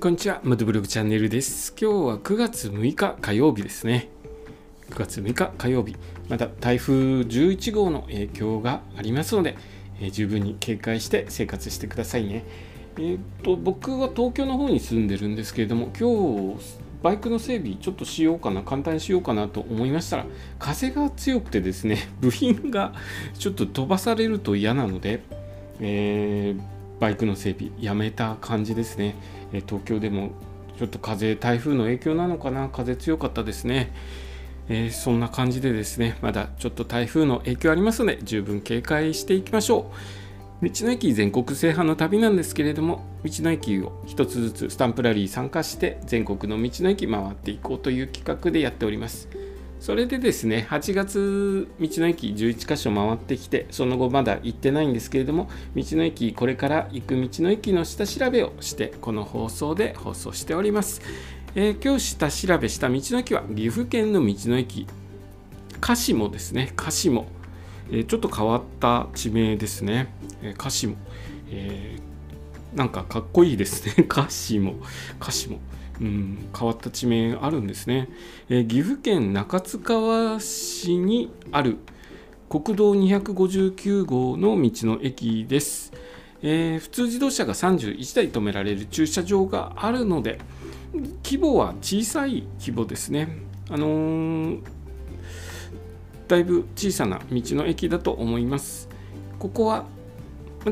[0.00, 1.74] こんにちは、ムドブログチャンネルです。
[1.76, 4.08] 今日は9月6日火曜日ですね。
[4.90, 5.96] 9月6日火曜日、
[6.28, 9.56] また台風11号の影響がありますので、
[10.00, 12.44] えー十分に警戒して生活してくださいね。
[12.96, 20.26] えーっと、僕は東京の方に住んでるんですけれども、今日、バイクの整備ちょっとしようかな、簡単にしようかなと思いましたら、
[20.60, 22.92] 風が強くてですね、部品が
[23.36, 25.24] ちょっと飛ばされると嫌なので、
[25.80, 29.14] えーバイクの整備やめた感じですね、
[29.52, 30.30] えー東京でも
[30.78, 32.68] ちょっと風台風の影響なのかな？
[32.68, 33.92] 風強かったですね、
[34.68, 39.94] えーそんな感じでですねまだちょっと台風の影響ありますので十分警戒していきましょう。
[40.60, 49.28] 道の駅全国制覇の旅なんですけれども道の駅を一つずつスタンプラリー参加して全国の道の駅回っていこうという企画でやっております。
[49.80, 61.00] それでですね8月道の駅11カ所回ってきてその後まだ行ってないんですけれども道の駅これから行く道の駅の下調べをしてこの放送で放送しております、
[61.54, 64.86] えー今日下調べした道の駅は岐阜県の道の駅。
[65.80, 66.72] 鹿島ですね。
[66.76, 67.24] 鹿島、
[67.90, 70.94] えーちょっと変わった地名ですね、えー鹿島、
[71.50, 74.04] えーなんかかっこいいですね。
[74.08, 74.72] 鹿島。
[75.18, 75.56] 鹿島。
[76.00, 78.08] うん、変わった地名あるんですね、
[78.48, 81.78] えー岐阜県中津川市にある
[82.48, 85.92] 国道259号の道の駅です、
[86.42, 90.38] えー普通自動車が31台止められる駐車場があるので
[91.24, 93.28] 規模は小さい規模ですね。
[93.70, 94.62] あのー
[96.28, 98.88] だいぶ小さな道の駅だと思います。
[99.38, 99.86] ここは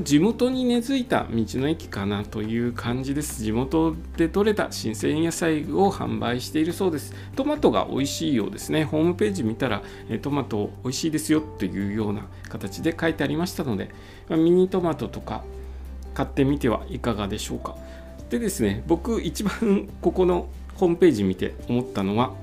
[0.01, 3.43] 地元に根付いた道の駅かなという感じです。
[3.43, 7.15] 地元で採れた新鮮野菜を販売しているそうです。
[7.37, 8.85] トマトが美味しいようですね。
[8.85, 9.83] ホームページ見たら
[10.23, 13.91] トマト美味しいですよっていうような形で書いてありましたので、
[14.31, 15.45] ミニトマトとか
[16.15, 17.77] 買ってみてはいかがでしょうか。
[18.31, 22.35] でですね、僕一番 ここのホームページ見て思ったのは、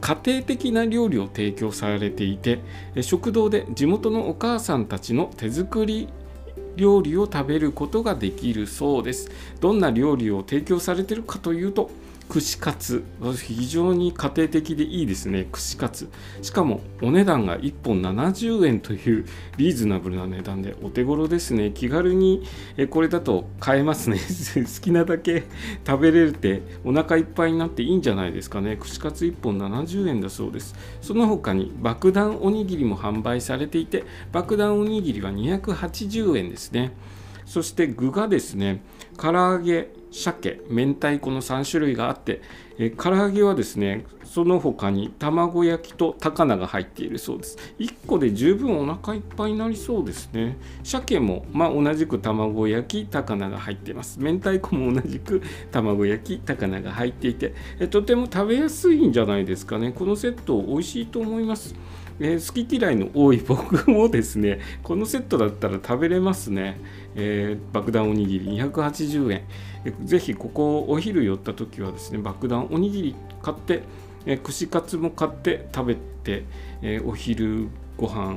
[0.00, 2.60] 家庭的な料理を提供されていて
[3.02, 6.08] 食堂で地元のお母さんたちの手作り
[6.76, 9.30] 料理を食べることができるそうです。
[9.60, 11.90] どんな料理を提供されているかというと
[12.28, 13.04] 串カツ。
[13.34, 15.46] 非常に家庭的でいいですね。
[15.50, 16.08] 串カツ。
[16.42, 19.26] しかもお値段が1本70円という
[19.56, 21.70] リーズナブルな値段でお手頃ですね。
[21.70, 24.18] 気軽にえこれだと買えますね。
[24.56, 25.44] 好きなだけ
[25.86, 28.76] 食べれるってお腹いっぱいになっていいんじゃないですかね。
[28.76, 30.74] 串カツ1本70円だそうです。
[31.00, 36.92] その他に爆弾おにぎりも販売されていて爆弾おにぎりは280円ですね。
[37.46, 38.82] そして具がですね
[39.16, 42.42] 唐揚げ鮭明太子の3種類があって
[42.78, 47.56] え唐揚げはですねその他に卵焼きと高菜が入っているそうです。
[47.78, 50.58] 1個で十分お腹いっぱいになりそうですね。
[50.82, 54.20] 鮭もまあ同じく卵焼き高菜が入っています。
[54.20, 55.40] 明太子も同じく
[55.70, 59.92] 卵焼き高菜が入っていてえとても食べやすいんじゃないですかね。
[59.92, 61.74] このセット美味しいと思います。
[62.20, 66.80] えー好き嫌いの多い 僕もですねこのセットだったら食べれますね、
[67.14, 69.42] えー爆弾おにぎり280円
[70.04, 73.82] ぜひここお昼寄った時はですね爆弾おにぎり買って、
[74.24, 76.42] え串カツも買って食べて、
[76.82, 78.34] えお昼ご飯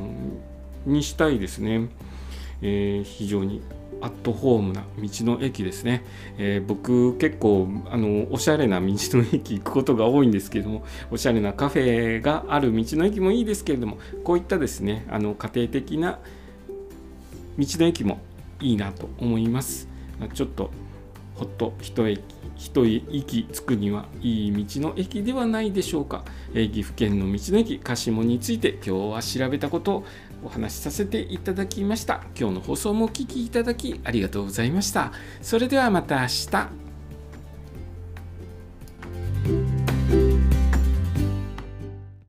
[0.85, 1.89] にしたいですね、
[2.61, 3.61] え非常に。
[4.01, 6.03] アットホームな道の駅ですね、
[6.37, 16.19] えー僕結構あのおしゃれな道の駅行くことが多いんですけれどもおしゃれなカフェがある道の駅もいいですけれどもこういったですねあの家庭的な
[17.57, 18.19] 道の駅も
[18.61, 19.87] いいなと思います。
[20.33, 20.71] ちょっと
[21.35, 22.21] ほっと一駅
[22.59, 30.05] 一息つくにはいい道の駅ではないでしょうか、えー岐阜県の道の駅鹿島について今日は調べたことを
[30.43, 32.21] お話しさせていただきました。
[32.37, 35.13] 今日の放送もお聴きいただきありがとうございました。
[35.41, 36.88] それではまた明日。